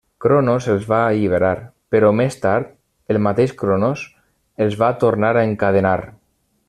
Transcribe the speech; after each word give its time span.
Cronos 0.23 0.67
els 0.75 0.85
va 0.93 1.01
alliberar, 1.09 1.51
però 1.95 2.09
més 2.21 2.37
tard 2.45 2.71
el 3.15 3.21
mateix 3.27 3.53
Cronos 3.63 4.07
els 4.67 4.79
va 4.85 4.91
tornar 5.05 5.35
a 5.35 5.45
encadenar. 5.51 5.97